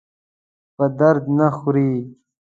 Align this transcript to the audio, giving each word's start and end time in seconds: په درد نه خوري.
په 0.75 0.85
درد 0.99 1.23
نه 1.37 1.47
خوري. 1.57 1.91